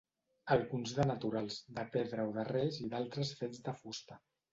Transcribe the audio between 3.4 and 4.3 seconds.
fets de fusta.